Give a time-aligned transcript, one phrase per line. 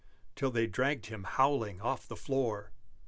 [0.35, 2.71] Till they dragged him, howling, off the floor.